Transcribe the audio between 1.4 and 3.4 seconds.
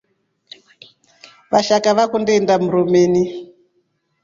Vashaka vakundi indaa mrumini.